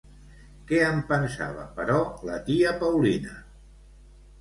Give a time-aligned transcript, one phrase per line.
[0.71, 1.99] Què en pensava, però,
[2.33, 3.41] la tia Paulina?